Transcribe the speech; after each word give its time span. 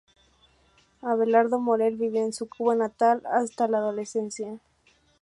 Abelardo 1.03 1.59
Morell 1.59 1.95
vivió 1.95 2.23
en 2.23 2.33
su 2.33 2.49
Cuba 2.49 2.73
natal 2.73 3.21
hasta 3.31 3.67
la 3.67 3.77
adolescencia. 3.77 4.57